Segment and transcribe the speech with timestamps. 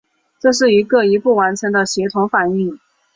[0.39, 2.79] 这是一个一步完成的协同反应。